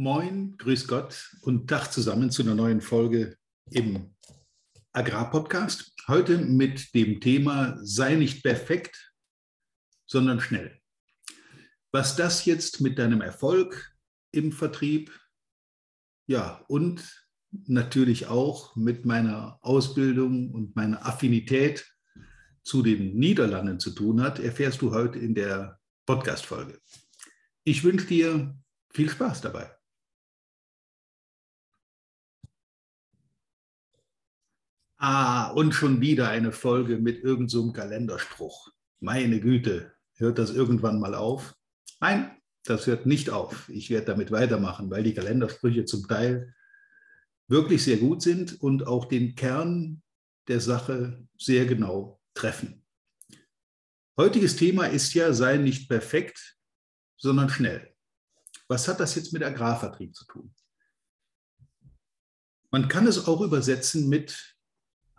Moin, 0.00 0.56
grüß 0.58 0.86
Gott 0.86 1.34
und 1.42 1.68
Tag 1.68 1.88
zusammen 1.88 2.30
zu 2.30 2.42
einer 2.42 2.54
neuen 2.54 2.80
Folge 2.80 3.36
im 3.72 4.14
Agrarpodcast. 4.92 5.92
Heute 6.06 6.38
mit 6.38 6.94
dem 6.94 7.20
Thema 7.20 7.76
Sei 7.82 8.14
nicht 8.14 8.44
perfekt, 8.44 9.12
sondern 10.06 10.38
schnell. 10.38 10.80
Was 11.90 12.14
das 12.14 12.44
jetzt 12.44 12.80
mit 12.80 12.96
deinem 13.00 13.22
Erfolg 13.22 13.92
im 14.30 14.52
Vertrieb, 14.52 15.10
ja, 16.28 16.64
und 16.68 17.26
natürlich 17.66 18.28
auch 18.28 18.76
mit 18.76 19.04
meiner 19.04 19.58
Ausbildung 19.62 20.52
und 20.52 20.76
meiner 20.76 21.04
Affinität 21.04 21.92
zu 22.62 22.84
den 22.84 23.16
Niederlanden 23.16 23.80
zu 23.80 23.90
tun 23.90 24.22
hat, 24.22 24.38
erfährst 24.38 24.80
du 24.80 24.92
heute 24.92 25.18
in 25.18 25.34
der 25.34 25.80
Podcast-Folge. 26.06 26.80
Ich 27.64 27.82
wünsche 27.82 28.06
dir 28.06 28.56
viel 28.92 29.10
Spaß 29.10 29.40
dabei. 29.40 29.77
Ah, 35.00 35.50
und 35.52 35.72
schon 35.72 36.00
wieder 36.00 36.28
eine 36.28 36.50
Folge 36.50 36.98
mit 36.98 37.22
irgendeinem 37.22 37.48
so 37.48 37.72
Kalenderspruch. 37.72 38.72
Meine 38.98 39.38
Güte, 39.38 39.92
hört 40.16 40.38
das 40.38 40.50
irgendwann 40.50 40.98
mal 40.98 41.14
auf? 41.14 41.54
Nein, 42.00 42.36
das 42.64 42.88
hört 42.88 43.06
nicht 43.06 43.30
auf. 43.30 43.68
Ich 43.68 43.90
werde 43.90 44.06
damit 44.06 44.32
weitermachen, 44.32 44.90
weil 44.90 45.04
die 45.04 45.14
Kalendersprüche 45.14 45.84
zum 45.84 46.08
Teil 46.08 46.52
wirklich 47.46 47.84
sehr 47.84 47.98
gut 47.98 48.22
sind 48.22 48.60
und 48.60 48.88
auch 48.88 49.04
den 49.04 49.36
Kern 49.36 50.02
der 50.48 50.60
Sache 50.60 51.24
sehr 51.38 51.64
genau 51.66 52.20
treffen. 52.34 52.84
Heutiges 54.16 54.56
Thema 54.56 54.86
ist 54.86 55.14
ja, 55.14 55.32
sei 55.32 55.58
nicht 55.58 55.88
perfekt, 55.88 56.58
sondern 57.16 57.48
schnell. 57.48 57.94
Was 58.66 58.88
hat 58.88 58.98
das 58.98 59.14
jetzt 59.14 59.32
mit 59.32 59.44
Agrarvertrieb 59.44 60.14
zu 60.16 60.26
tun? 60.26 60.52
Man 62.72 62.88
kann 62.88 63.06
es 63.06 63.28
auch 63.28 63.40
übersetzen 63.40 64.08
mit 64.08 64.57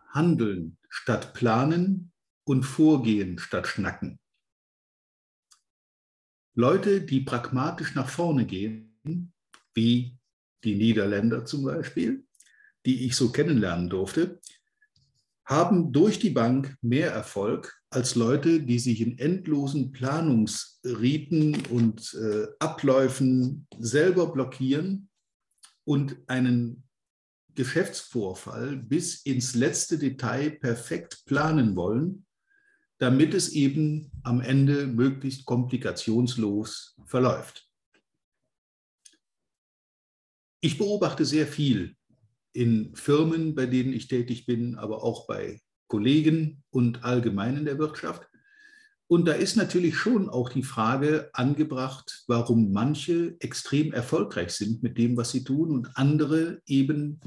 Handeln 0.09 0.77
statt 0.89 1.33
Planen 1.33 2.11
und 2.43 2.63
Vorgehen 2.63 3.37
statt 3.37 3.67
Schnacken. 3.67 4.19
Leute, 6.55 7.01
die 7.01 7.21
pragmatisch 7.21 7.95
nach 7.95 8.09
vorne 8.09 8.45
gehen, 8.45 8.99
wie 9.73 10.17
die 10.63 10.75
Niederländer 10.75 11.45
zum 11.45 11.63
Beispiel, 11.63 12.25
die 12.85 13.05
ich 13.05 13.15
so 13.15 13.31
kennenlernen 13.31 13.89
durfte, 13.89 14.39
haben 15.45 15.91
durch 15.91 16.19
die 16.19 16.29
Bank 16.29 16.75
mehr 16.81 17.11
Erfolg 17.11 17.81
als 17.89 18.15
Leute, 18.15 18.61
die 18.61 18.77
sich 18.77 19.01
in 19.01 19.17
endlosen 19.17 19.91
Planungsriten 19.91 21.65
und 21.67 22.13
äh, 22.13 22.47
Abläufen 22.59 23.67
selber 23.79 24.31
blockieren 24.31 25.09
und 25.85 26.17
einen 26.27 26.83
Geschäftsvorfall 27.59 28.77
bis 28.77 29.25
ins 29.25 29.53
letzte 29.53 29.97
Detail 29.97 30.49
perfekt 30.49 31.25
planen 31.25 31.75
wollen, 31.75 32.25
damit 32.99 33.33
es 33.33 33.49
eben 33.49 34.09
am 34.23 34.39
Ende 34.39 34.87
möglichst 34.87 35.43
komplikationslos 35.43 36.95
verläuft. 37.05 37.69
Ich 40.61 40.77
beobachte 40.77 41.25
sehr 41.25 41.47
viel 41.47 41.97
in 42.53 42.95
Firmen, 42.95 43.55
bei 43.55 43.65
denen 43.65 43.91
ich 43.91 44.07
tätig 44.07 44.45
bin, 44.45 44.75
aber 44.75 45.03
auch 45.03 45.27
bei 45.27 45.59
Kollegen 45.87 46.63
und 46.69 47.03
allgemein 47.03 47.57
in 47.57 47.65
der 47.65 47.77
Wirtschaft. 47.77 48.25
Und 49.07 49.25
da 49.25 49.33
ist 49.33 49.57
natürlich 49.57 49.97
schon 49.97 50.29
auch 50.29 50.47
die 50.47 50.63
Frage 50.63 51.29
angebracht, 51.33 52.23
warum 52.27 52.71
manche 52.71 53.35
extrem 53.41 53.91
erfolgreich 53.91 54.51
sind 54.51 54.81
mit 54.81 54.97
dem, 54.97 55.17
was 55.17 55.31
sie 55.31 55.43
tun 55.43 55.71
und 55.71 55.97
andere 55.97 56.61
eben 56.65 57.19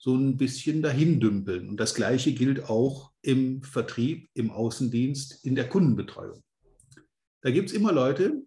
so 0.00 0.16
ein 0.16 0.38
bisschen 0.38 0.82
dahin 0.82 1.20
dümpeln. 1.20 1.68
Und 1.68 1.78
das 1.78 1.94
Gleiche 1.94 2.32
gilt 2.32 2.64
auch 2.64 3.12
im 3.20 3.62
Vertrieb, 3.62 4.30
im 4.34 4.50
Außendienst, 4.50 5.44
in 5.44 5.54
der 5.54 5.68
Kundenbetreuung. 5.68 6.42
Da 7.42 7.50
gibt 7.50 7.68
es 7.68 7.76
immer 7.76 7.92
Leute 7.92 8.42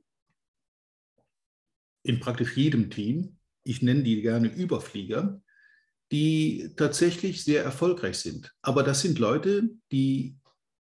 in 2.03 2.19
praktisch 2.19 2.57
jedem 2.57 2.89
Team, 2.89 3.37
ich 3.63 3.81
nenne 3.81 4.03
die 4.03 4.21
gerne 4.21 4.53
Überflieger, 4.53 5.41
die 6.11 6.71
tatsächlich 6.75 7.43
sehr 7.43 7.63
erfolgreich 7.63 8.17
sind. 8.17 8.53
Aber 8.61 8.83
das 8.83 9.01
sind 9.01 9.19
Leute, 9.19 9.69
die 9.91 10.35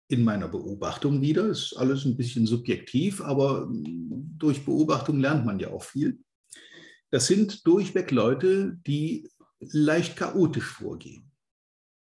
in 0.08 0.24
meiner 0.24 0.48
Beobachtung 0.48 1.22
wieder, 1.22 1.48
ist 1.48 1.74
alles 1.78 2.06
ein 2.06 2.18
bisschen 2.18 2.46
subjektiv, 2.46 3.22
aber 3.22 3.70
durch 3.72 4.66
Beobachtung 4.66 5.20
lernt 5.20 5.46
man 5.46 5.59
ja 5.59 5.72
auch 5.72 5.84
viel. 5.84 6.20
Das 7.12 7.28
sind 7.28 7.66
durchweg 7.66 8.12
Leute, 8.12 8.78
die 8.86 9.30
leicht 9.60 10.16
chaotisch 10.16 10.68
vorgehen. 10.68 11.32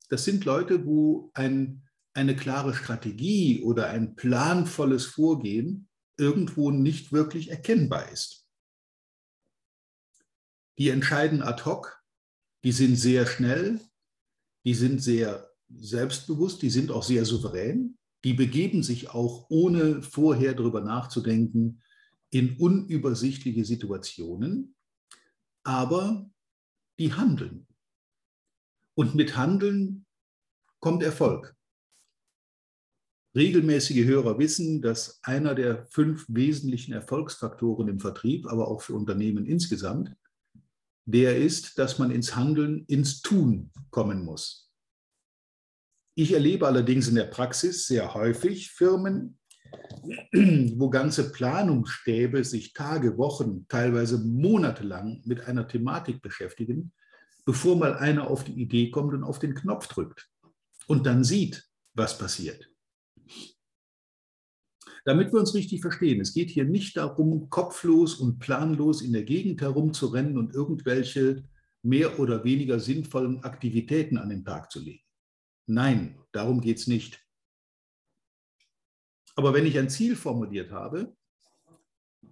Das 0.10 0.24
sind 0.26 0.46
Leute, 0.46 0.86
wo 0.86 1.32
ein, 1.34 1.84
eine 2.14 2.36
klare 2.36 2.74
Strategie 2.74 3.62
oder 3.62 3.90
ein 3.90 4.16
planvolles 4.16 5.06
Vorgehen 5.06 5.90
irgendwo 6.18 6.72
nicht 6.72 7.12
wirklich 7.12 7.50
erkennbar 7.50 8.12
ist. 8.12 8.48
Die 10.78 10.90
entscheiden 10.90 11.42
ad 11.42 11.66
hoc, 11.66 12.04
die 12.64 12.72
sind 12.72 12.96
sehr 12.96 13.26
schnell, 13.26 13.80
die 14.66 14.74
sind 14.74 15.02
sehr 15.02 15.50
selbstbewusst, 15.70 16.62
die 16.62 16.70
sind 16.70 16.92
auch 16.92 17.04
sehr 17.04 17.26
souverän, 17.26 17.98
die 18.24 18.34
begeben 18.34 18.84
sich 18.84 19.10
auch 19.10 19.48
ohne 19.50 20.02
vorher 20.02 20.54
darüber 20.54 20.82
nachzudenken 20.82 21.82
in 22.30 22.58
unübersichtliche 22.58 23.64
Situationen, 23.64 24.76
aber 25.64 26.30
die 27.00 27.14
handeln. 27.14 27.68
Und 28.96 29.16
mit 29.16 29.38
Handeln 29.38 30.06
kommt 30.80 31.04
Erfolg. 31.04 31.56
Regelmäßige 33.36 34.06
Hörer 34.06 34.40
wissen, 34.40 34.82
dass 34.82 35.20
einer 35.22 35.54
der 35.54 35.86
fünf 35.88 36.26
wesentlichen 36.28 36.94
Erfolgsfaktoren 36.94 37.88
im 37.88 38.00
Vertrieb, 38.00 38.48
aber 38.48 38.68
auch 38.68 38.82
für 38.82 38.94
Unternehmen 38.94 39.46
insgesamt, 39.46 40.16
der 41.06 41.38
ist, 41.38 41.78
dass 41.78 42.00
man 42.00 42.12
ins 42.12 42.36
Handeln, 42.36 42.86
ins 42.88 43.22
Tun 43.22 43.72
kommen 43.92 44.26
muss. 44.26 44.72
Ich 46.16 46.34
erlebe 46.34 46.66
allerdings 46.66 47.08
in 47.08 47.16
der 47.16 47.26
Praxis 47.26 47.86
sehr 47.86 48.16
häufig 48.16 48.72
Firmen, 48.72 49.38
wo 50.32 50.90
ganze 50.90 51.32
Planungsstäbe 51.32 52.44
sich 52.44 52.74
Tage, 52.74 53.18
Wochen, 53.18 53.66
teilweise 53.68 54.20
monatelang 54.20 55.22
mit 55.26 55.42
einer 55.48 55.68
Thematik 55.68 56.22
beschäftigen, 56.22 56.92
bevor 57.46 57.78
mal 57.78 57.96
einer 57.96 58.30
auf 58.30 58.44
die 58.44 58.60
Idee 58.62 58.92
kommt 58.92 59.14
und 59.14 59.24
auf 59.24 59.40
den 59.40 59.56
Knopf 59.56 59.88
drückt 59.88 60.30
und 60.88 61.06
dann 61.06 61.24
sieht, 61.24 61.68
was 61.94 62.18
passiert. 62.18 62.70
Damit 65.06 65.32
wir 65.32 65.40
uns 65.40 65.54
richtig 65.54 65.82
verstehen, 65.82 66.20
es 66.20 66.34
geht 66.34 66.50
hier 66.50 66.66
nicht 66.66 66.98
darum, 66.98 67.50
kopflos 67.50 68.16
und 68.16 68.40
planlos 68.40 69.02
in 69.02 69.14
der 69.14 69.24
Gegend 69.24 69.62
herumzurennen 69.62 70.38
und 70.38 70.54
irgendwelche 70.54 71.46
mehr 71.82 72.20
oder 72.20 72.44
weniger 72.44 72.80
sinnvollen 72.80 73.44
Aktivitäten 73.44 74.18
an 74.18 74.30
den 74.30 74.44
Tag 74.44 74.70
zu 74.70 74.82
legen. 74.82 75.04
Nein, 75.66 76.18
darum 76.34 76.60
geht 76.60 76.80
es 76.80 76.88
nicht. 76.88 77.27
Aber 79.38 79.54
wenn 79.54 79.68
ich 79.68 79.78
ein 79.78 79.90
Ziel 79.90 80.16
formuliert 80.16 80.72
habe, 80.72 81.16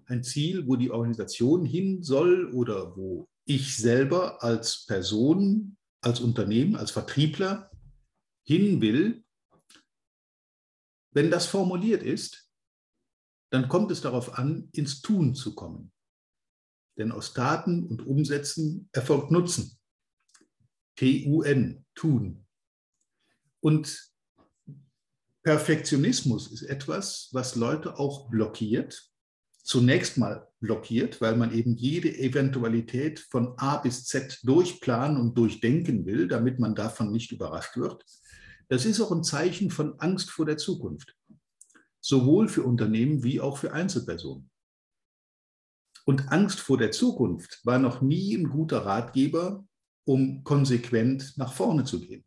ein 0.08 0.24
Ziel, 0.24 0.68
wo 0.68 0.76
die 0.76 0.90
Organisation 0.90 1.64
hin 1.64 2.02
soll 2.02 2.52
oder 2.52 2.98
wo 2.98 3.30
ich 3.46 3.78
selber 3.78 4.42
als 4.44 4.86
Person, 4.88 5.78
als 6.02 6.20
Unternehmen, 6.20 6.76
als 6.76 6.90
Vertriebler 6.90 7.70
hin 8.44 8.82
will, 8.82 9.24
wenn 11.12 11.30
das 11.30 11.46
formuliert 11.46 12.02
ist, 12.02 12.50
dann 13.52 13.70
kommt 13.70 13.92
es 13.92 14.02
darauf 14.02 14.40
an, 14.40 14.70
ins 14.74 15.02
Tun 15.02 15.36
zu 15.36 15.54
kommen. 15.54 15.92
Denn 16.98 17.12
aus 17.12 17.34
Taten 17.34 17.86
und 17.86 18.06
Umsetzen 18.06 18.90
erfolgt 18.92 19.30
Nutzen. 19.30 19.78
T-U-N, 20.98 21.86
tun. 21.94 22.48
Und 23.60 24.15
Perfektionismus 25.46 26.52
ist 26.52 26.64
etwas, 26.64 27.30
was 27.32 27.56
Leute 27.56 27.98
auch 27.98 28.30
blockiert. 28.30 29.10
Zunächst 29.64 30.18
mal 30.18 30.48
blockiert, 30.60 31.22
weil 31.22 31.38
man 31.38 31.54
eben 31.54 31.78
jede 31.78 32.16
Eventualität 32.18 33.20
von 33.20 33.58
A 33.58 33.78
bis 33.78 34.06
Z 34.06 34.40
durchplanen 34.44 35.18
und 35.18 35.38
durchdenken 35.38 36.06
will, 36.06 36.28
damit 36.28 36.60
man 36.60 36.76
davon 36.76 37.12
nicht 37.12 37.32
überrascht 37.32 37.78
wird. 37.78 38.04
Das 38.68 38.86
ist 38.86 39.00
auch 39.00 39.12
ein 39.12 39.24
Zeichen 39.24 39.72
von 39.72 40.00
Angst 40.00 40.30
vor 40.30 40.46
der 40.46 40.58
Zukunft 40.58 41.16
sowohl 42.06 42.48
für 42.48 42.62
Unternehmen 42.62 43.24
wie 43.24 43.42
auch 43.42 43.58
für 43.58 43.74
Einzelpersonen. 43.74 44.52
Und 46.06 46.32
Angst 46.32 46.60
vor 46.60 46.78
der 46.78 46.92
Zukunft 46.92 47.66
war 47.66 47.80
noch 47.80 48.02
nie 48.02 48.36
ein 48.36 48.50
guter 48.50 48.86
Ratgeber, 48.86 49.66
um 50.06 50.44
konsequent 50.44 51.36
nach 51.38 51.54
vorne 51.54 51.84
zu 51.84 52.00
gehen. 52.00 52.24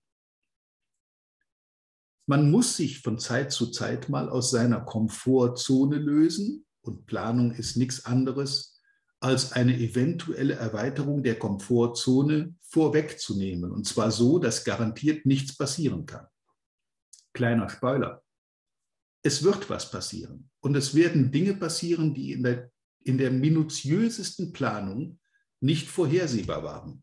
Man 2.29 2.51
muss 2.51 2.77
sich 2.77 3.01
von 3.01 3.19
Zeit 3.19 3.53
zu 3.53 3.71
Zeit 3.71 4.11
mal 4.11 4.29
aus 4.29 4.51
seiner 4.51 4.83
Komfortzone 4.83 5.97
lösen 5.97 6.67
und 6.83 7.07
Planung 7.07 7.53
ist 7.53 7.79
nichts 7.79 8.05
anderes 8.05 8.83
als 9.19 9.53
eine 9.53 9.75
eventuelle 9.79 10.53
Erweiterung 10.53 11.23
der 11.23 11.39
Komfortzone 11.39 12.55
vorwegzunehmen. 12.61 13.73
Und 13.73 13.87
zwar 13.87 14.11
so, 14.11 14.39
dass 14.39 14.65
garantiert 14.65 15.25
nichts 15.25 15.57
passieren 15.57 16.05
kann. 16.05 16.27
Kleiner 17.33 17.71
Spoiler. 17.71 18.23
Es 19.23 19.43
wird 19.43 19.71
was 19.71 19.91
passieren. 19.91 20.51
Und 20.61 20.77
es 20.77 20.95
werden 20.95 21.33
Dinge 21.33 21.55
passieren, 21.55 22.13
die 22.13 22.33
in 22.33 22.43
der, 22.43 22.71
in 23.05 23.17
der 23.17 23.31
minutiösesten 23.31 24.53
Planung 24.53 25.19
nicht 25.61 25.89
vorhersehbar 25.89 26.63
waren. 26.63 27.03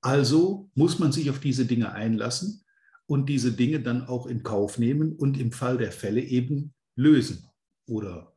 Also 0.00 0.70
muss 0.74 0.98
man 0.98 1.12
sich 1.12 1.28
auf 1.28 1.40
diese 1.40 1.66
Dinge 1.66 1.92
einlassen 1.92 2.64
und 3.08 3.26
diese 3.28 3.52
Dinge 3.52 3.80
dann 3.80 4.06
auch 4.06 4.26
in 4.26 4.42
Kauf 4.42 4.78
nehmen 4.78 5.16
und 5.16 5.38
im 5.38 5.50
Fall 5.50 5.78
der 5.78 5.92
Fälle 5.92 6.20
eben 6.20 6.74
lösen 6.94 7.48
oder 7.86 8.36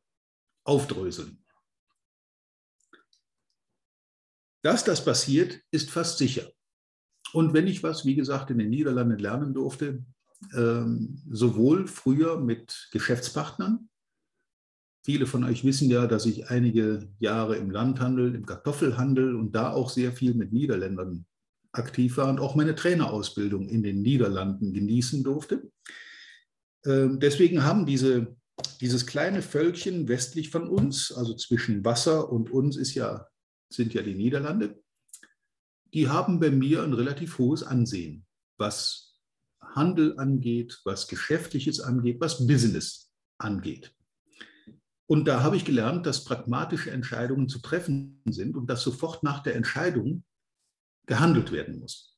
aufdröseln. 0.64 1.44
Dass 4.64 4.84
das 4.84 5.04
passiert, 5.04 5.60
ist 5.72 5.92
fast 5.92 6.20
sicher. 6.20 6.50
Und 7.34 7.54
wenn 7.54 7.68
ich 7.68 7.84
was, 7.84 8.06
wie 8.06 8.16
gesagt, 8.16 8.50
in 8.50 8.60
den 8.60 8.70
Niederlanden 8.70 9.20
lernen 9.20 9.54
durfte, 9.54 10.06
ähm, 10.54 11.22
sowohl 11.30 11.88
früher 11.88 12.40
mit 12.40 12.90
Geschäftspartnern, 12.92 13.90
viele 15.04 15.26
von 15.26 15.44
euch 15.44 15.66
wissen 15.66 15.90
ja, 15.90 16.08
dass 16.08 16.26
ich 16.26 16.50
einige 16.50 17.10
Jahre 17.20 17.58
im 17.58 17.72
Landhandel, 17.72 18.36
im 18.36 18.46
Kartoffelhandel 18.46 19.36
und 19.36 19.54
da 19.54 19.74
auch 19.74 19.90
sehr 19.90 20.14
viel 20.14 20.34
mit 20.34 20.54
Niederländern 20.54 21.26
aktiv 21.74 22.18
war 22.18 22.30
und 22.30 22.40
auch 22.40 22.56
meine 22.56 22.76
Trainerausbildung 22.76 23.70
in 23.70 23.84
den 23.84 24.02
Niederlanden 24.02 24.74
genießen 24.74 25.24
durfte. 25.24 25.72
Ähm, 26.86 27.20
deswegen 27.20 27.64
haben 27.64 27.86
diese, 27.86 28.36
dieses 28.82 29.06
kleine 29.06 29.42
Völkchen 29.42 30.08
westlich 30.08 30.50
von 30.50 30.68
uns, 30.68 31.12
also 31.12 31.36
zwischen 31.36 31.86
Wasser 31.86 32.32
und 32.32 32.52
uns 32.52 32.76
ist 32.76 32.94
ja 32.94 33.28
sind 33.72 33.94
ja 33.94 34.02
die 34.02 34.16
Niederlande, 34.16 34.82
die 35.94 36.10
haben 36.10 36.40
bei 36.40 36.52
mir 36.52 36.84
ein 36.84 36.94
relativ 36.94 37.38
hohes 37.38 37.64
Ansehen, 37.64 38.26
was 38.58 39.20
Handel 39.62 40.18
angeht, 40.20 40.80
was 40.84 41.08
Geschäftliches 41.08 41.80
angeht, 41.80 42.20
was 42.20 42.46
Business 42.48 43.12
angeht. 43.38 43.94
Und 45.08 45.26
da 45.28 45.44
habe 45.44 45.58
ich 45.58 45.66
gelernt, 45.66 46.06
dass 46.06 46.24
pragmatische 46.24 46.92
Entscheidungen 46.92 47.50
zu 47.50 47.60
treffen 47.60 48.22
sind 48.26 48.56
und 48.56 48.70
dass 48.70 48.82
sofort 48.82 49.24
nach 49.24 49.44
der 49.44 49.56
Entscheidung 49.56 50.24
gehandelt 51.06 51.52
werden 51.52 51.80
muss. 51.80 52.18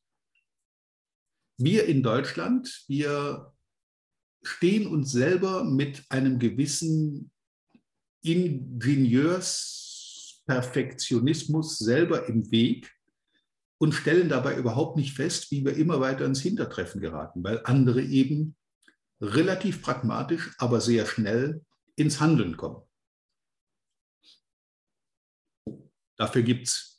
Wir 1.57 1.85
in 1.85 2.03
Deutschland, 2.03 2.83
wir 2.87 3.53
stehen 4.41 4.87
uns 4.87 5.11
selber 5.11 5.63
mit 5.63 6.03
einem 6.09 6.39
gewissen 6.39 7.31
Ingenieurs 8.21 9.83
Perfektionismus 10.45 11.77
selber 11.79 12.27
im 12.27 12.51
Weg 12.51 12.91
und 13.77 13.93
stellen 13.93 14.29
dabei 14.29 14.57
überhaupt 14.57 14.97
nicht 14.97 15.13
fest, 15.13 15.51
wie 15.51 15.63
wir 15.65 15.75
immer 15.75 15.99
weiter 15.99 16.25
ins 16.25 16.41
Hintertreffen 16.41 17.01
geraten, 17.01 17.43
weil 17.43 17.61
andere 17.65 18.01
eben 18.01 18.55
relativ 19.21 19.81
pragmatisch, 19.81 20.53
aber 20.57 20.81
sehr 20.81 21.05
schnell 21.05 21.63
ins 21.95 22.19
Handeln 22.19 22.57
kommen. 22.57 22.81
Dafür 26.17 26.43
gibt 26.43 26.67
es 26.67 26.92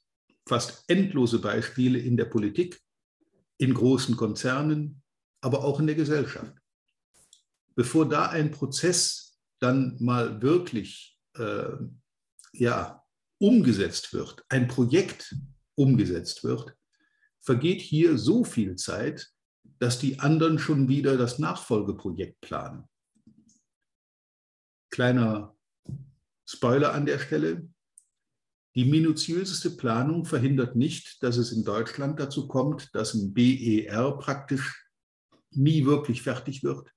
fast 0.46 0.84
endlose 0.88 1.38
Beispiele 1.38 1.98
in 1.98 2.16
der 2.16 2.26
Politik, 2.26 2.80
in 3.58 3.74
großen 3.74 4.16
Konzernen, 4.16 5.02
aber 5.40 5.64
auch 5.64 5.80
in 5.80 5.86
der 5.86 5.96
Gesellschaft. 5.96 6.54
Bevor 7.74 8.08
da 8.08 8.28
ein 8.28 8.50
Prozess 8.50 9.38
dann 9.58 9.96
mal 10.00 10.42
wirklich 10.42 11.18
äh, 11.36 11.72
ja, 12.52 13.02
umgesetzt 13.38 14.12
wird, 14.12 14.44
ein 14.48 14.68
Projekt 14.68 15.34
umgesetzt 15.74 16.44
wird, 16.44 16.76
vergeht 17.40 17.80
hier 17.80 18.16
so 18.16 18.44
viel 18.44 18.76
Zeit, 18.76 19.30
dass 19.78 19.98
die 19.98 20.20
anderen 20.20 20.58
schon 20.58 20.88
wieder 20.88 21.16
das 21.16 21.38
Nachfolgeprojekt 21.38 22.40
planen. 22.40 22.88
Kleiner 24.90 25.56
Spoiler 26.46 26.92
an 26.92 27.06
der 27.06 27.18
Stelle. 27.18 27.68
Die 28.74 28.84
minutiöseste 28.84 29.70
Planung 29.70 30.24
verhindert 30.24 30.74
nicht, 30.74 31.22
dass 31.22 31.36
es 31.36 31.52
in 31.52 31.64
Deutschland 31.64 32.18
dazu 32.18 32.48
kommt, 32.48 32.92
dass 32.92 33.14
ein 33.14 33.32
BER 33.32 34.18
praktisch 34.18 34.88
nie 35.52 35.84
wirklich 35.86 36.22
fertig 36.22 36.64
wird, 36.64 36.90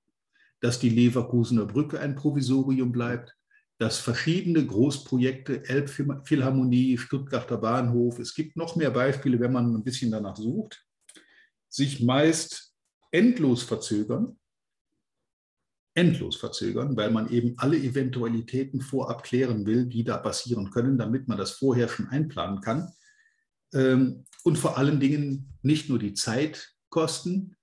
dass 0.60 0.80
die 0.80 0.88
Leverkusener 0.88 1.66
Brücke 1.66 2.00
ein 2.00 2.16
Provisorium 2.16 2.90
bleibt, 2.90 3.36
dass 3.78 3.98
verschiedene 3.98 4.66
Großprojekte, 4.66 5.68
Elbphilharmonie, 5.68 6.98
Stuttgarter 6.98 7.58
Bahnhof, 7.58 8.18
es 8.18 8.34
gibt 8.34 8.56
noch 8.56 8.74
mehr 8.74 8.90
Beispiele, 8.90 9.38
wenn 9.38 9.52
man 9.52 9.72
ein 9.72 9.84
bisschen 9.84 10.10
danach 10.10 10.36
sucht, 10.36 10.84
sich 11.68 12.02
meist 12.02 12.74
endlos 13.12 13.62
verzögern, 13.62 14.36
endlos 15.98 16.36
verzögern, 16.36 16.96
weil 16.96 17.10
man 17.10 17.28
eben 17.28 17.54
alle 17.56 17.76
Eventualitäten 17.76 18.80
vorab 18.80 19.24
klären 19.24 19.66
will, 19.66 19.86
die 19.86 20.04
da 20.04 20.16
passieren 20.16 20.70
können, 20.70 20.96
damit 20.96 21.26
man 21.26 21.36
das 21.36 21.50
vorher 21.50 21.88
schon 21.88 22.08
einplanen 22.08 22.60
kann. 22.60 22.92
Ähm, 23.74 24.24
und 24.44 24.58
vor 24.58 24.78
allen 24.78 25.00
Dingen 25.00 25.58
nicht 25.62 25.88
nur 25.88 25.98
die 25.98 26.14
Zeit 26.14 26.72
kosten, 26.88 27.56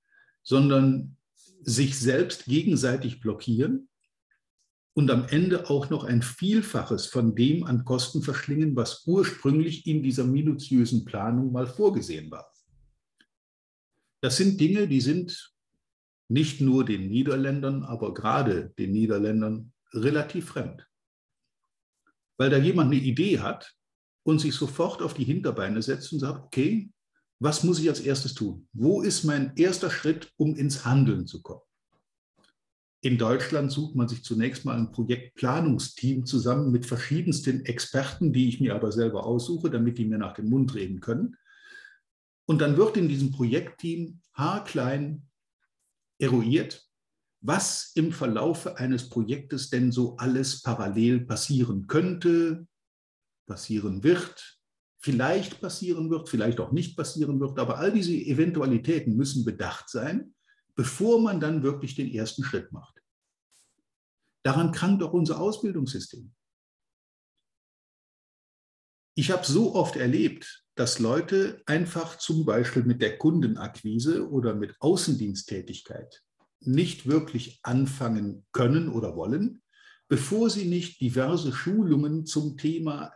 sondern 0.44 1.16
sich 1.62 1.98
selbst 1.98 2.46
gegenseitig 2.46 3.22
blockieren 3.22 3.88
und 4.94 5.10
am 5.10 5.26
Ende 5.30 5.70
auch 5.70 5.90
noch 5.90 6.04
ein 6.04 6.22
Vielfaches 6.22 7.06
von 7.06 7.36
dem 7.36 7.64
an 7.64 7.86
Kosten 7.86 8.22
verschlingen, 8.22 8.76
was 8.76 9.08
ursprünglich 9.08 9.88
in 9.88 10.04
dieser 10.04 10.26
minutiösen 10.26 11.06
Planung 11.06 11.54
mal 11.54 11.68
vorgesehen 11.68 12.30
war. 12.32 12.52
Das 14.22 14.36
sind 14.36 14.60
Dinge, 14.60 14.90
die 14.90 15.02
sind 15.02 15.55
nicht 16.28 16.62
nur 16.62 16.86
den 16.86 17.08
Niederländern, 17.08 17.84
aber 17.84 18.14
gerade 18.14 18.74
den 18.78 18.92
Niederländern 18.92 19.74
relativ 19.94 20.48
fremd. 20.48 20.88
Weil 22.38 22.50
da 22.50 22.58
jemand 22.58 22.92
eine 22.92 23.02
Idee 23.02 23.40
hat 23.40 23.74
und 24.24 24.40
sich 24.40 24.56
sofort 24.56 25.02
auf 25.02 25.14
die 25.14 25.24
Hinterbeine 25.24 25.82
setzt 25.82 26.12
und 26.12 26.20
sagt, 26.20 26.44
okay, 26.46 26.92
was 27.40 27.64
muss 27.64 27.80
ich 27.80 27.90
als 27.90 28.00
erstes 28.00 28.34
tun? 28.34 28.68
Wo 28.74 29.02
ist 29.02 29.24
mein 29.24 29.56
erster 29.56 29.90
Schritt, 29.90 30.32
um 30.38 30.56
ins 30.56 30.86
Handeln 30.86 31.28
zu 31.28 31.42
kommen? 31.42 31.62
In 33.02 33.20
Deutschland 33.20 33.72
sucht 33.72 33.96
man 33.96 34.08
sich 34.08 34.24
zunächst 34.24 34.66
mal 34.66 34.76
ein 34.76 34.92
Projektplanungsteam 34.92 36.26
zusammen 36.26 36.72
mit 36.72 36.88
verschiedensten 36.88 37.64
Experten, 37.66 38.34
die 38.34 38.50
ich 38.50 38.60
mir 38.60 38.74
aber 38.74 38.92
selber 38.92 39.28
aussuche, 39.28 39.70
damit 39.70 40.00
die 40.00 40.06
mir 40.06 40.18
nach 40.18 40.34
dem 40.34 40.50
Mund 40.50 40.74
reden 40.74 41.02
können. 41.02 41.38
Und 42.48 42.62
dann 42.62 42.78
wird 42.78 42.98
in 42.98 43.08
diesem 43.08 43.32
Projektteam 43.32 44.22
haarklein 44.34 45.28
eruiert, 46.20 46.88
was 47.42 47.92
im 47.96 48.12
Verlaufe 48.12 48.78
eines 48.78 49.10
Projektes 49.10 49.70
denn 49.70 49.92
so 49.92 50.18
alles 50.18 50.62
parallel 50.62 51.22
passieren 51.26 51.88
könnte, 51.88 52.68
passieren 53.46 54.04
wird, 54.04 54.60
vielleicht 55.00 55.62
passieren 55.62 56.10
wird, 56.10 56.30
vielleicht 56.30 56.60
auch 56.60 56.72
nicht 56.72 56.98
passieren 56.98 57.40
wird. 57.40 57.60
Aber 57.60 57.78
all 57.78 57.92
diese 57.92 58.14
Eventualitäten 58.14 59.16
müssen 59.16 59.46
bedacht 59.46 59.90
sein, 59.90 60.34
bevor 60.74 61.22
man 61.22 61.40
dann 61.40 61.62
wirklich 61.62 61.96
den 61.96 62.12
ersten 62.12 62.44
Schritt 62.44 62.72
macht. 62.72 63.02
Daran 64.44 64.72
krankt 64.72 65.04
auch 65.04 65.14
unser 65.14 65.40
Ausbildungssystem. 65.40 66.34
Ich 69.16 69.32
habe 69.32 69.46
so 69.46 69.76
oft 69.76 69.96
erlebt, 69.96 70.65
dass 70.76 71.00
Leute 71.00 71.62
einfach 71.66 72.18
zum 72.18 72.46
Beispiel 72.46 72.84
mit 72.84 73.02
der 73.02 73.18
Kundenakquise 73.18 74.30
oder 74.30 74.54
mit 74.54 74.76
Außendiensttätigkeit 74.80 76.22
nicht 76.60 77.08
wirklich 77.08 77.60
anfangen 77.64 78.46
können 78.52 78.90
oder 78.90 79.16
wollen, 79.16 79.62
bevor 80.08 80.50
sie 80.50 80.66
nicht 80.66 81.00
diverse 81.00 81.54
Schulungen 81.54 82.26
zum 82.26 82.58
Thema 82.58 83.12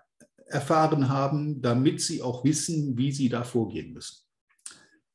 erfahren 0.46 1.10
haben, 1.10 1.62
damit 1.62 2.02
sie 2.02 2.22
auch 2.22 2.44
wissen, 2.44 2.98
wie 2.98 3.12
sie 3.12 3.30
da 3.30 3.44
vorgehen 3.44 3.94
müssen. 3.94 4.26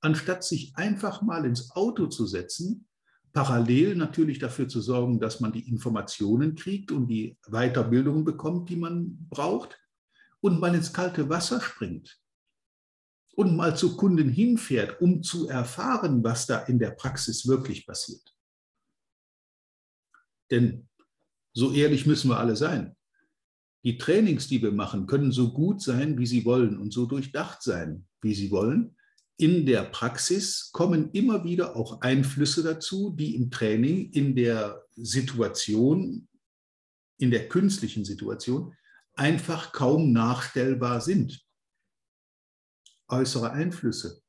Anstatt 0.00 0.44
sich 0.44 0.76
einfach 0.76 1.22
mal 1.22 1.44
ins 1.44 1.70
Auto 1.72 2.06
zu 2.06 2.26
setzen 2.26 2.86
parallel 3.34 3.96
natürlich 3.96 4.38
dafür 4.38 4.68
zu 4.68 4.80
sorgen, 4.80 5.18
dass 5.18 5.40
man 5.40 5.52
die 5.52 5.68
Informationen 5.68 6.54
kriegt 6.54 6.92
und 6.92 7.08
die 7.08 7.36
Weiterbildung 7.48 8.24
bekommt, 8.24 8.70
die 8.70 8.76
man 8.76 9.26
braucht 9.28 9.76
und 10.40 10.60
mal 10.60 10.74
ins 10.74 10.92
kalte 10.92 11.28
Wasser 11.28 11.60
springt 11.60 12.20
und 13.36 13.56
mal 13.56 13.76
zu 13.76 13.96
Kunden 13.96 14.28
hinfährt, 14.28 15.00
um 15.00 15.22
zu 15.22 15.48
erfahren, 15.48 16.22
was 16.22 16.46
da 16.46 16.60
in 16.64 16.78
der 16.78 16.90
Praxis 16.90 17.46
wirklich 17.46 17.86
passiert. 17.86 18.34
Denn 20.50 20.88
so 21.52 21.72
ehrlich 21.72 22.06
müssen 22.06 22.30
wir 22.30 22.38
alle 22.38 22.56
sein. 22.56 22.96
Die 23.84 23.98
Trainings, 23.98 24.48
die 24.48 24.62
wir 24.62 24.72
machen, 24.72 25.06
können 25.06 25.32
so 25.32 25.52
gut 25.52 25.82
sein, 25.82 26.18
wie 26.18 26.26
sie 26.26 26.44
wollen 26.44 26.78
und 26.78 26.92
so 26.92 27.06
durchdacht 27.06 27.62
sein, 27.62 28.06
wie 28.22 28.34
sie 28.34 28.50
wollen 28.50 28.96
in 29.36 29.66
der 29.66 29.82
Praxis 29.84 30.70
kommen 30.72 31.10
immer 31.12 31.44
wieder 31.44 31.76
auch 31.76 32.00
Einflüsse 32.00 32.62
dazu, 32.62 33.10
die 33.10 33.34
im 33.34 33.50
Training, 33.50 34.10
in 34.12 34.36
der 34.36 34.84
Situation, 34.94 36.28
in 37.18 37.30
der 37.30 37.48
künstlichen 37.48 38.04
Situation 38.04 38.74
einfach 39.14 39.72
kaum 39.72 40.12
nachstellbar 40.12 41.00
sind. 41.00 41.43
Äußere 43.08 43.50
Einflüsse. 43.50 44.22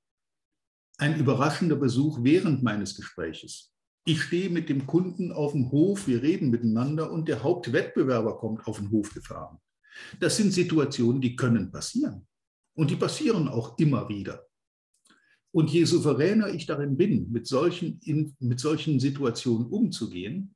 Ein 0.97 1.19
überraschender 1.19 1.75
Besuch 1.75 2.19
während 2.21 2.63
meines 2.63 2.95
Gespräches. 2.95 3.73
Ich 4.05 4.21
stehe 4.21 4.49
mit 4.49 4.69
dem 4.69 4.85
Kunden 4.85 5.31
auf 5.31 5.53
dem 5.53 5.71
Hof, 5.71 6.07
wir 6.07 6.21
reden 6.21 6.49
miteinander 6.49 7.11
und 7.11 7.27
der 7.27 7.41
Hauptwettbewerber 7.41 8.37
kommt 8.37 8.67
auf 8.67 8.77
den 8.77 8.91
Hof 8.91 9.13
gefahren. 9.13 9.59
Das 10.19 10.37
sind 10.37 10.51
Situationen, 10.51 11.21
die 11.21 11.35
können 11.35 11.71
passieren. 11.71 12.27
Und 12.75 12.91
die 12.91 12.97
passieren 12.97 13.47
auch 13.47 13.77
immer 13.77 14.09
wieder. 14.09 14.45
Und 15.51 15.71
je 15.71 15.85
souveräner 15.85 16.49
ich 16.49 16.65
darin 16.65 16.97
bin, 16.97 17.31
mit 17.31 17.47
solchen, 17.47 17.99
in, 18.03 18.35
mit 18.39 18.59
solchen 18.59 18.99
Situationen 18.99 19.67
umzugehen, 19.67 20.53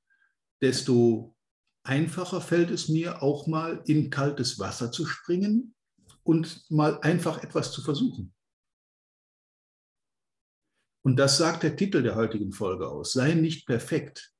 desto 0.61 1.37
einfacher 1.83 2.41
fällt 2.41 2.69
es 2.69 2.89
mir 2.89 3.23
auch 3.23 3.47
mal 3.47 3.81
in 3.85 4.09
kaltes 4.09 4.59
Wasser 4.59 4.91
zu 4.91 5.05
springen 5.05 5.73
und 6.29 6.69
mal 6.69 6.99
einfach 7.01 7.41
etwas 7.41 7.71
zu 7.71 7.81
versuchen. 7.81 8.35
Und 11.03 11.15
das 11.15 11.39
sagt 11.39 11.63
der 11.63 11.75
Titel 11.75 12.03
der 12.03 12.13
heutigen 12.13 12.51
Folge 12.51 12.87
aus. 12.87 13.13
Sei 13.13 13.33
nicht 13.33 13.65
perfekt. 13.65 14.31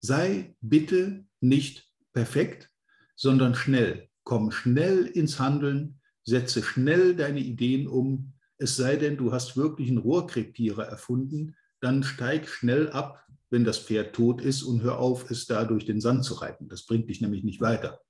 Sei 0.00 0.56
bitte 0.60 1.24
nicht 1.40 1.88
perfekt, 2.12 2.72
sondern 3.14 3.54
schnell. 3.54 4.08
Komm 4.24 4.50
schnell 4.50 5.06
ins 5.06 5.38
Handeln, 5.38 6.00
setze 6.24 6.64
schnell 6.64 7.14
deine 7.14 7.38
Ideen 7.38 7.86
um, 7.86 8.32
es 8.58 8.74
sei 8.74 8.96
denn, 8.96 9.16
du 9.16 9.32
hast 9.32 9.56
wirklich 9.56 9.88
einen 9.90 9.98
Rohrkrepierer 9.98 10.86
erfunden, 10.86 11.54
dann 11.78 12.02
steig 12.02 12.48
schnell 12.48 12.90
ab, 12.90 13.24
wenn 13.48 13.62
das 13.62 13.78
Pferd 13.78 14.12
tot 14.12 14.40
ist 14.40 14.64
und 14.64 14.82
hör 14.82 14.98
auf, 14.98 15.30
es 15.30 15.46
da 15.46 15.64
durch 15.66 15.84
den 15.84 16.00
Sand 16.00 16.24
zu 16.24 16.34
reiten. 16.34 16.68
Das 16.68 16.84
bringt 16.84 17.08
dich 17.08 17.20
nämlich 17.20 17.44
nicht 17.44 17.60
weiter. 17.60 18.00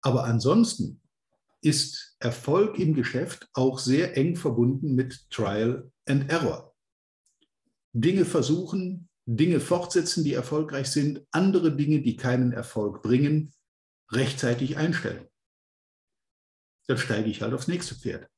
Aber 0.00 0.22
ansonsten 0.22 1.00
ist 1.60 2.16
Erfolg 2.20 2.78
im 2.78 2.94
Geschäft 2.94 3.48
auch 3.52 3.78
sehr 3.78 4.16
eng 4.16 4.36
verbunden 4.36 4.94
mit 4.94 5.30
Trial 5.30 5.90
and 6.06 6.30
Error. 6.30 6.74
Dinge 7.92 8.24
versuchen, 8.24 9.08
Dinge 9.26 9.60
fortsetzen, 9.60 10.24
die 10.24 10.32
erfolgreich 10.32 10.88
sind, 10.88 11.26
andere 11.30 11.76
Dinge, 11.76 12.00
die 12.00 12.16
keinen 12.16 12.52
Erfolg 12.52 13.02
bringen, 13.02 13.52
rechtzeitig 14.10 14.76
einstellen. 14.76 15.28
Dann 16.86 16.98
steige 16.98 17.28
ich 17.28 17.42
halt 17.42 17.52
aufs 17.52 17.68
nächste 17.68 17.94
Pferd. 17.94 18.28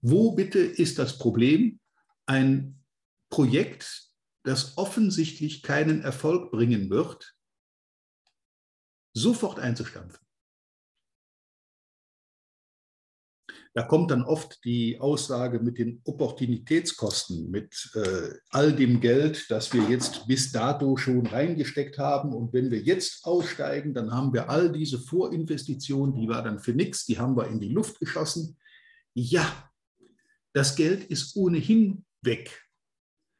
Wo 0.00 0.32
bitte 0.32 0.58
ist 0.58 0.98
das 0.98 1.18
Problem, 1.18 1.78
ein 2.26 2.84
Projekt, 3.30 4.10
das 4.42 4.76
offensichtlich 4.76 5.62
keinen 5.62 6.02
Erfolg 6.02 6.50
bringen 6.50 6.90
wird, 6.90 7.36
sofort 9.12 9.58
einzustampfen? 9.58 10.23
Da 13.76 13.82
kommt 13.82 14.12
dann 14.12 14.22
oft 14.22 14.64
die 14.64 15.00
Aussage 15.00 15.58
mit 15.58 15.78
den 15.78 16.00
Opportunitätskosten, 16.04 17.50
mit 17.50 17.90
äh, 17.96 18.30
all 18.50 18.72
dem 18.72 19.00
Geld, 19.00 19.50
das 19.50 19.72
wir 19.72 19.82
jetzt 19.90 20.28
bis 20.28 20.52
dato 20.52 20.96
schon 20.96 21.26
reingesteckt 21.26 21.98
haben. 21.98 22.32
Und 22.32 22.52
wenn 22.52 22.70
wir 22.70 22.80
jetzt 22.80 23.24
aussteigen, 23.24 23.92
dann 23.92 24.12
haben 24.12 24.32
wir 24.32 24.48
all 24.48 24.70
diese 24.70 25.00
Vorinvestitionen, 25.00 26.14
die 26.14 26.28
war 26.28 26.44
dann 26.44 26.60
für 26.60 26.72
nichts, 26.72 27.04
die 27.04 27.18
haben 27.18 27.36
wir 27.36 27.48
in 27.48 27.58
die 27.58 27.70
Luft 27.70 27.98
geschossen. 27.98 28.56
Ja, 29.12 29.68
das 30.52 30.76
Geld 30.76 31.02
ist 31.06 31.34
ohnehin 31.34 32.04
weg. 32.22 32.62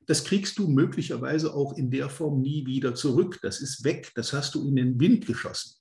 Das 0.06 0.24
kriegst 0.24 0.58
du 0.58 0.66
möglicherweise 0.66 1.54
auch 1.54 1.78
in 1.78 1.92
der 1.92 2.10
Form 2.10 2.40
nie 2.40 2.66
wieder 2.66 2.96
zurück. 2.96 3.38
Das 3.40 3.60
ist 3.60 3.84
weg, 3.84 4.10
das 4.16 4.32
hast 4.32 4.56
du 4.56 4.66
in 4.66 4.74
den 4.74 4.98
Wind 4.98 5.26
geschossen. 5.26 5.76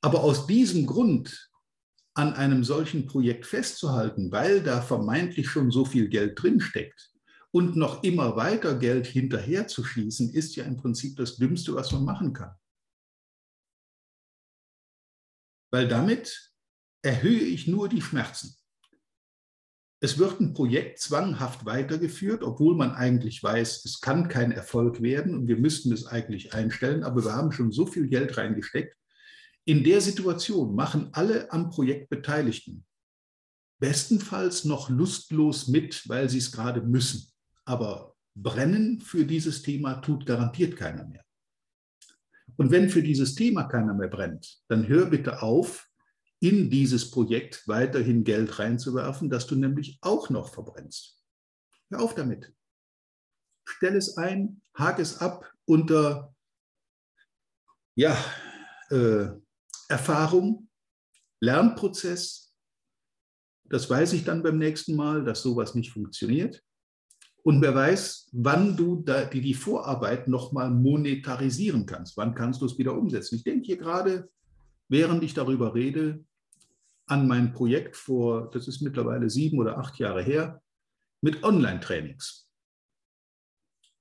Aber 0.00 0.24
aus 0.24 0.48
diesem 0.48 0.84
Grund 0.84 1.51
an 2.14 2.34
einem 2.34 2.64
solchen 2.64 3.06
Projekt 3.06 3.46
festzuhalten, 3.46 4.30
weil 4.32 4.62
da 4.62 4.82
vermeintlich 4.82 5.48
schon 5.48 5.70
so 5.70 5.84
viel 5.84 6.08
Geld 6.08 6.40
drinsteckt 6.40 7.12
und 7.52 7.76
noch 7.76 8.02
immer 8.02 8.36
weiter 8.36 8.78
Geld 8.78 9.06
hinterher 9.06 9.66
zu 9.66 9.84
schießen, 9.84 10.30
ist 10.30 10.56
ja 10.56 10.64
im 10.64 10.76
Prinzip 10.76 11.16
das 11.16 11.36
Dümmste, 11.36 11.74
was 11.74 11.92
man 11.92 12.04
machen 12.04 12.32
kann. 12.32 12.54
Weil 15.70 15.88
damit 15.88 16.52
erhöhe 17.02 17.40
ich 17.40 17.66
nur 17.66 17.88
die 17.88 18.02
Schmerzen. 18.02 18.56
Es 20.04 20.18
wird 20.18 20.40
ein 20.40 20.52
Projekt 20.52 20.98
zwanghaft 20.98 21.64
weitergeführt, 21.64 22.42
obwohl 22.42 22.74
man 22.74 22.90
eigentlich 22.90 23.40
weiß, 23.42 23.84
es 23.84 24.00
kann 24.00 24.28
kein 24.28 24.50
Erfolg 24.50 25.00
werden 25.00 25.34
und 25.34 25.46
wir 25.46 25.56
müssten 25.56 25.92
es 25.92 26.06
eigentlich 26.06 26.54
einstellen, 26.54 27.04
aber 27.04 27.24
wir 27.24 27.34
haben 27.34 27.52
schon 27.52 27.70
so 27.70 27.86
viel 27.86 28.08
Geld 28.08 28.36
reingesteckt. 28.36 28.96
In 29.64 29.84
der 29.84 30.00
Situation 30.00 30.74
machen 30.74 31.10
alle 31.12 31.50
am 31.52 31.70
Projekt 31.70 32.10
Beteiligten 32.10 32.84
bestenfalls 33.82 34.64
noch 34.64 34.90
lustlos 34.90 35.66
mit, 35.66 36.08
weil 36.08 36.30
sie 36.30 36.38
es 36.38 36.52
gerade 36.52 36.82
müssen. 36.82 37.32
Aber 37.64 38.14
brennen 38.36 39.00
für 39.00 39.24
dieses 39.24 39.62
Thema 39.62 39.94
tut 39.94 40.24
garantiert 40.24 40.76
keiner 40.76 41.04
mehr. 41.04 41.24
Und 42.56 42.70
wenn 42.70 42.90
für 42.90 43.02
dieses 43.02 43.34
Thema 43.34 43.64
keiner 43.64 43.92
mehr 43.92 44.06
brennt, 44.06 44.62
dann 44.68 44.86
hör 44.86 45.06
bitte 45.06 45.42
auf, 45.42 45.88
in 46.38 46.70
dieses 46.70 47.10
Projekt 47.10 47.66
weiterhin 47.66 48.22
Geld 48.22 48.60
reinzuwerfen, 48.60 49.28
das 49.28 49.48
du 49.48 49.56
nämlich 49.56 49.98
auch 50.00 50.30
noch 50.30 50.52
verbrennst. 50.52 51.20
Hör 51.90 52.02
auf 52.02 52.14
damit. 52.14 52.52
Stell 53.64 53.96
es 53.96 54.16
ein, 54.16 54.60
hake 54.78 55.02
es 55.02 55.18
ab 55.18 55.52
unter 55.64 56.32
ja, 57.96 58.16
äh, 58.90 59.26
Erfahrung, 59.92 60.70
Lernprozess. 61.40 62.56
Das 63.64 63.90
weiß 63.90 64.14
ich 64.14 64.24
dann 64.24 64.42
beim 64.42 64.56
nächsten 64.56 64.96
Mal, 64.96 65.22
dass 65.22 65.42
sowas 65.42 65.74
nicht 65.74 65.92
funktioniert. 65.92 66.62
Und 67.42 67.60
wer 67.60 67.74
weiß, 67.74 68.30
wann 68.32 68.74
du 68.74 69.04
die, 69.04 69.40
die 69.42 69.52
Vorarbeit 69.52 70.28
nochmal 70.28 70.70
monetarisieren 70.70 71.84
kannst. 71.84 72.16
Wann 72.16 72.34
kannst 72.34 72.62
du 72.62 72.66
es 72.66 72.78
wieder 72.78 72.96
umsetzen? 72.96 73.34
Ich 73.34 73.44
denke 73.44 73.66
hier 73.66 73.76
gerade, 73.76 74.30
während 74.88 75.22
ich 75.24 75.34
darüber 75.34 75.74
rede, 75.74 76.24
an 77.06 77.28
mein 77.28 77.52
Projekt 77.52 77.94
vor, 77.94 78.50
das 78.50 78.68
ist 78.68 78.80
mittlerweile 78.80 79.28
sieben 79.28 79.58
oder 79.58 79.76
acht 79.76 79.98
Jahre 79.98 80.22
her, 80.22 80.62
mit 81.20 81.44
Online-Trainings. 81.44 82.48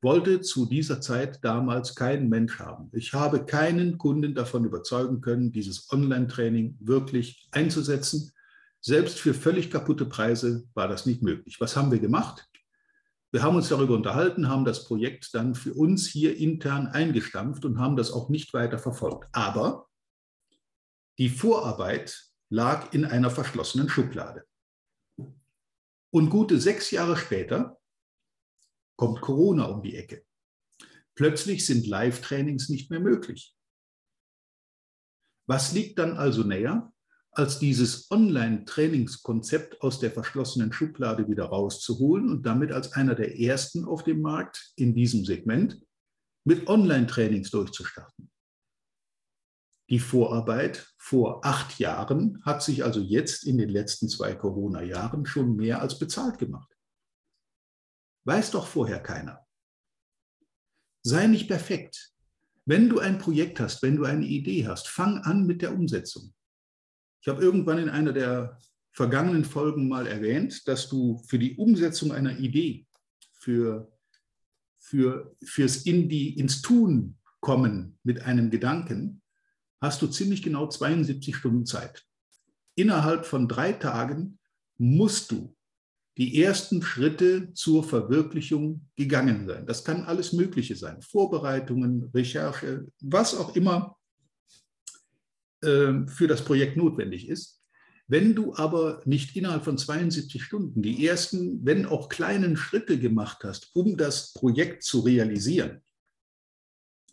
Wollte 0.02 0.42
zu 0.42 0.66
dieser 0.66 1.00
Zeit 1.00 1.44
damals 1.44 1.96
kein 1.96 2.28
Mensch 2.28 2.60
haben. 2.60 2.90
Ich 2.94 3.14
habe 3.14 3.46
keinen 3.46 3.98
Kunden 3.98 4.34
davon 4.34 4.66
überzeugen 4.66 5.22
können, 5.22 5.52
dieses 5.52 5.92
Online-Training 5.92 6.78
wirklich 6.80 7.48
einzusetzen. 7.52 8.32
Selbst 8.80 9.20
für 9.20 9.36
völlig 9.36 9.70
kaputte 9.70 10.06
Preise 10.06 10.68
war 10.74 10.88
das 10.88 11.06
nicht 11.06 11.22
möglich. 11.22 11.62
Was 11.62 11.76
haben 11.76 11.92
wir 11.92 12.00
gemacht? 12.00 12.48
Wir 13.32 13.44
haben 13.44 13.56
uns 13.56 13.70
darüber 13.70 13.94
unterhalten, 13.94 14.50
haben 14.50 14.66
das 14.66 14.86
Projekt 14.86 15.34
dann 15.34 15.56
für 15.56 15.74
uns 15.74 16.08
hier 16.08 16.36
intern 16.36 16.88
eingestampft 16.88 17.64
und 17.64 17.80
haben 17.80 17.96
das 17.96 18.12
auch 18.12 18.28
nicht 18.28 18.54
weiter 18.54 18.78
verfolgt. 18.78 19.30
Aber 19.32 19.88
die 21.18 21.30
Vorarbeit 21.30 22.26
lag 22.50 22.92
in 22.94 23.06
einer 23.06 23.30
verschlossenen 23.30 23.88
Schublade. 23.88 24.44
Und 26.10 26.30
gute 26.30 26.60
sechs 26.60 26.92
Jahre 26.92 27.16
später 27.16 27.78
kommt 29.02 29.20
Corona 29.20 29.66
um 29.66 29.82
die 29.82 29.96
Ecke. 29.96 30.24
Plötzlich 31.16 31.66
sind 31.66 31.88
Live-Trainings 31.88 32.70
nicht 32.70 32.92
mehr 32.92 33.00
möglich. 33.00 33.56
Was 35.48 35.74
liegt 35.74 35.98
dann 35.98 36.18
also 36.18 36.44
näher, 36.44 36.94
als 37.32 37.58
dieses 37.58 38.12
Online-Trainingskonzept 38.12 39.82
aus 39.82 40.00
der 40.00 40.12
verschlossenen 40.12 40.72
Schublade 40.72 41.28
wieder 41.28 41.46
rauszuholen 41.46 42.30
und 42.30 42.46
damit 42.46 42.72
als 42.72 42.92
einer 42.94 43.16
der 43.16 43.40
ersten 43.40 43.86
auf 43.86 44.04
dem 44.04 44.22
Markt 44.22 44.72
in 44.76 44.94
diesem 44.94 45.26
Segment 45.26 45.82
mit 46.44 46.68
Online-Trainings 46.68 47.50
durchzustarten? 47.50 48.30
Die 49.90 50.00
Vorarbeit 50.00 50.94
vor 51.00 51.44
acht 51.44 51.80
Jahren 51.80 52.40
hat 52.44 52.62
sich 52.62 52.84
also 52.84 53.00
jetzt 53.00 53.48
in 53.48 53.58
den 53.58 53.70
letzten 53.70 54.10
zwei 54.10 54.36
Corona-Jahren 54.36 55.26
schon 55.26 55.56
mehr 55.56 55.82
als 55.82 55.98
bezahlt 55.98 56.38
gemacht. 56.38 56.72
Weiß 58.26 58.52
doch 58.52 58.68
vorher 58.68 59.00
keiner. 59.00 59.46
Sei 61.04 61.28
nicht 61.28 61.48
perfekt. 61.48 62.14
Wenn 62.66 62.90
du 62.90 63.00
ein 63.00 63.18
Projekt 63.18 63.60
hast, 63.60 63.82
wenn 63.82 63.96
du 63.96 64.06
eine 64.06 64.26
Idee 64.26 64.68
hast, 64.68 64.88
fang 64.88 65.18
an 65.20 65.48
mit 65.48 65.62
der 65.62 65.74
Umsetzung. 65.74 66.34
Ich 67.22 67.28
habe 67.28 67.42
irgendwann 67.42 67.80
in 67.80 67.90
einer 67.90 68.14
der 68.14 68.60
vergangenen 68.94 69.46
Folgen 69.46 69.88
mal 69.88 70.06
erwähnt, 70.06 70.68
dass 70.68 70.90
du 70.90 71.18
für 71.28 71.40
die 71.40 71.56
Umsetzung 71.56 72.12
einer 72.12 72.38
Idee, 72.38 72.86
für, 73.34 73.92
für, 74.80 75.36
fürs 75.44 75.86
in 75.86 76.10
die, 76.10 76.38
ins 76.38 76.62
Tun 76.62 77.18
kommen 77.40 77.98
mit 78.04 78.22
einem 78.22 78.52
Gedanken, 78.52 79.22
hast 79.80 80.02
du 80.02 80.08
ziemlich 80.08 80.44
genau 80.44 80.68
72 80.68 81.36
Stunden 81.36 81.66
Zeit. 81.66 82.06
Innerhalb 82.76 83.26
von 83.26 83.48
drei 83.48 83.74
Tagen 83.74 84.40
musst 84.78 85.32
du 85.32 85.56
die 86.18 86.42
ersten 86.42 86.82
Schritte 86.82 87.54
zur 87.54 87.84
Verwirklichung 87.84 88.88
gegangen 88.96 89.48
sein. 89.48 89.66
Das 89.66 89.84
kann 89.84 90.04
alles 90.04 90.34
Mögliche 90.34 90.76
sein. 90.76 91.02
Vorbereitungen, 91.02 92.12
Recherche, 92.14 92.86
was 93.02 93.36
auch 93.36 93.56
immer. 93.56 93.98
äh, 95.64 96.08
für 96.08 96.28
das 96.28 96.44
Projekt 96.44 96.76
notwendig 96.76 97.30
ist. 97.30 97.62
Wenn 98.08 98.36
du 98.36 98.54
aber 98.56 99.02
nicht 99.06 99.38
innerhalb 99.38 99.64
von 99.64 99.78
72 99.78 100.44
Stunden 100.44 100.82
die 100.82 101.08
ersten, 101.08 101.66
wenn 101.66 101.86
auch 101.86 102.10
kleinen 102.10 102.58
Schritte 102.58 103.00
gemacht 103.00 103.44
hast, 103.44 103.70
um 103.74 103.96
das 103.96 104.34
Projekt 104.34 104.84
zu 104.84 105.00
realisieren, 105.02 105.82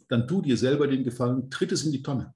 dann 0.08 0.26
tu 0.26 0.42
dir 0.42 0.56
selber 0.56 0.88
den 0.88 1.04
Gefallen, 1.04 1.50
tritt 1.50 1.72
es 1.72 1.84
in 1.84 1.92
die 1.92 2.02
Tonne. 2.02 2.34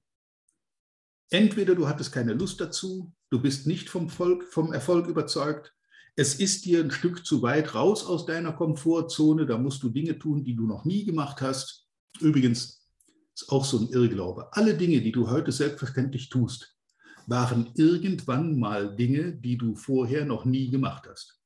Entweder 1.29 1.75
du 1.75 1.87
hattest 1.87 2.11
keine 2.11 2.33
Lust 2.33 2.61
dazu, 2.61 3.11
du 3.31 3.41
bist 3.41 3.65
nicht 3.65 3.89
vom, 3.89 4.07
Volk, 4.07 4.43
vom 4.43 4.71
Erfolg 4.71 5.07
überzeugt, 5.07 5.72
es 6.15 6.35
ist 6.35 6.65
dir 6.65 6.83
ein 6.83 6.91
Stück 6.91 7.25
zu 7.25 7.41
weit 7.41 7.73
raus 7.73 8.05
aus 8.05 8.25
deiner 8.25 8.53
Komfortzone, 8.53 9.45
da 9.45 9.57
musst 9.57 9.81
du 9.81 9.89
Dinge 9.89 10.17
tun, 10.19 10.43
die 10.43 10.55
du 10.55 10.65
noch 10.67 10.85
nie 10.85 11.05
gemacht 11.05 11.41
hast. 11.41 11.87
Übrigens 12.19 12.87
ist 13.33 13.49
auch 13.49 13.65
so 13.65 13.79
ein 13.79 13.89
Irrglaube. 13.89 14.53
Alle 14.53 14.77
Dinge, 14.77 15.01
die 15.01 15.11
du 15.11 15.29
heute 15.29 15.51
selbstverständlich 15.51 16.29
tust, 16.29 16.77
waren 17.25 17.71
irgendwann 17.75 18.59
mal 18.59 18.95
Dinge, 18.95 19.33
die 19.33 19.57
du 19.57 19.75
vorher 19.75 20.25
noch 20.25 20.45
nie 20.45 20.69
gemacht 20.69 21.07
hast. 21.09 21.39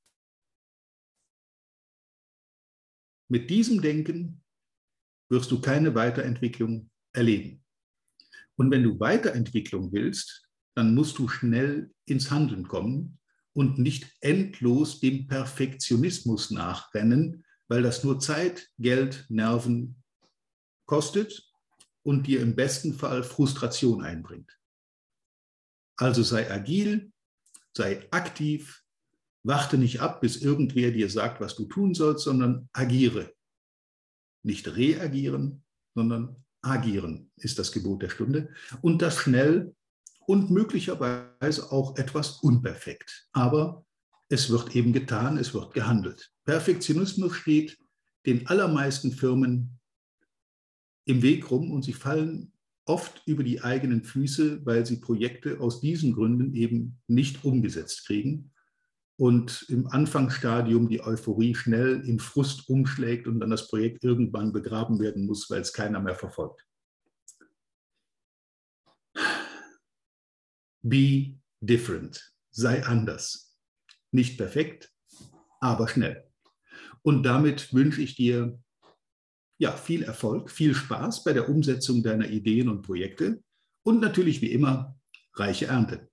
Mit 3.29 3.50
diesem 3.50 3.81
Denken 3.81 4.41
wirst 5.29 5.51
du 5.51 5.62
keine 5.62 5.95
Weiterentwicklung 5.95 6.89
erleben. 7.13 7.63
Und 8.55 8.71
wenn 8.71 8.83
du 8.83 9.00
Weiterentwicklung 9.00 9.91
willst, 9.93 10.50
dann 10.75 10.93
musst 10.95 11.19
du 11.19 11.27
schnell 11.27 11.93
ins 12.05 12.31
Handeln 12.31 12.67
kommen 12.67 13.17
und 13.57 13.79
nicht 13.79 14.15
endlos 14.21 14.99
dem 14.99 15.25
Perfektionismus 15.25 16.51
nachrennen, 16.51 17.43
weil 17.67 17.81
das 17.81 18.03
nur 18.03 18.19
Zeit, 18.19 18.69
Geld, 18.77 19.25
Nerven 19.29 20.03
kostet 20.85 21.51
und 22.03 22.27
dir 22.27 22.41
im 22.41 22.55
besten 22.55 22.93
Fall 22.93 23.23
Frustration 23.23 24.03
einbringt. 24.03 24.55
Also 25.95 26.21
sei 26.21 26.51
agil, 26.51 27.11
sei 27.75 28.07
aktiv, 28.11 28.83
warte 29.41 29.79
nicht 29.79 30.01
ab, 30.01 30.21
bis 30.21 30.37
irgendwer 30.37 30.91
dir 30.91 31.09
sagt, 31.09 31.41
was 31.41 31.55
du 31.55 31.65
tun 31.65 31.95
sollst, 31.95 32.25
sondern 32.25 32.69
agiere. 32.73 33.33
Nicht 34.43 34.75
reagieren, 34.75 35.63
sondern 35.95 36.45
agieren 36.61 37.31
ist 37.37 37.57
das 37.57 37.71
Gebot 37.71 38.03
der 38.03 38.09
Stunde. 38.09 38.53
Und 38.83 39.01
das 39.01 39.17
schnell 39.17 39.75
und 40.27 40.51
möglicherweise 40.51 41.72
auch 41.72 41.98
etwas 41.98 42.41
unperfekt. 42.41 43.27
Aber 43.31 43.86
es 44.29 44.50
wird 44.50 44.75
eben 44.75 44.91
getan, 44.91 45.38
es 45.38 45.53
wird 45.53 45.74
gehandelt. 45.74 46.31
Perfektionismus 46.43 47.34
steht 47.34 47.77
den 48.25 48.46
allermeisten 48.48 49.13
Firmen 49.13 49.79
im 51.05 51.22
Weg 51.22 51.50
rum 51.50 51.72
und 51.72 51.84
sie 51.84 51.93
fallen 51.93 52.51
oft 52.84 53.22
über 53.25 53.43
die 53.43 53.62
eigenen 53.62 54.03
Füße, 54.03 54.65
weil 54.65 54.86
sie 54.86 54.98
Projekte 54.98 55.62
aus 55.62 55.79
diesen 55.79 56.13
Gründen 56.13 56.53
eben 56.53 57.00
nicht 57.07 57.46
umgesetzt 57.46 58.05
kriegen 58.05 58.51
und 59.15 59.65
im 59.69 59.88
Anfangsstadium 59.88 60.89
die 60.89 61.01
Euphorie 61.01 61.55
schnell 61.55 62.01
in 62.05 62.19
Frust 62.19 62.67
umschlägt 62.67 63.27
und 63.27 63.39
dann 63.39 63.50
das 63.50 63.69
Projekt 63.69 64.03
irgendwann 64.03 64.51
begraben 64.51 65.00
werden 65.00 65.25
muss, 65.25 65.50
weil 65.50 65.62
es 65.62 65.72
keiner 65.72 66.01
mehr 66.01 66.15
verfolgt. 66.15 66.66
Be 70.81 71.39
different, 71.62 72.34
sei 72.51 72.84
anders. 72.84 73.55
Nicht 74.12 74.38
perfekt, 74.38 74.93
aber 75.60 75.88
schnell. 75.88 76.24
Und 77.01 77.24
damit 77.24 77.74
wünsche 77.74 78.01
ich 78.01 78.15
dir 78.15 78.60
ja, 79.60 79.72
viel 79.72 80.03
Erfolg, 80.03 80.51
viel 80.51 80.75
Spaß 80.75 81.24
bei 81.24 81.34
der 81.34 81.50
Umsetzung 81.50 82.03
deiner 82.03 82.29
Ideen 82.29 82.69
und 82.69 82.84
Projekte 82.84 83.41
und 83.84 84.01
natürlich 84.01 84.41
wie 84.41 84.51
immer 84.51 84.96
reiche 85.34 85.67
Ernte. 85.67 86.10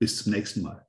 Bis 0.00 0.22
zum 0.22 0.32
nächsten 0.32 0.62
Mal. 0.62 0.86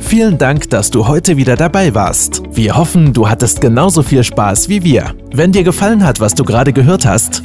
Vielen 0.00 0.38
Dank, 0.38 0.68
dass 0.70 0.90
du 0.90 1.06
heute 1.06 1.36
wieder 1.36 1.54
dabei 1.54 1.94
warst. 1.94 2.42
Wir 2.50 2.76
hoffen, 2.76 3.12
du 3.12 3.28
hattest 3.28 3.60
genauso 3.60 4.02
viel 4.02 4.24
Spaß 4.24 4.68
wie 4.68 4.82
wir. 4.82 5.14
Wenn 5.32 5.52
dir 5.52 5.62
gefallen 5.62 6.04
hat, 6.04 6.18
was 6.18 6.34
du 6.34 6.42
gerade 6.42 6.72
gehört 6.72 7.06
hast, 7.06 7.44